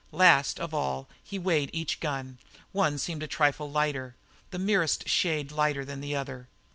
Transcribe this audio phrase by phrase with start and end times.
[0.11, 2.39] Last of all he weighed each gun;
[2.71, 4.15] one seemed a trifle lighter
[4.49, 6.47] the merest shade lighter than the other.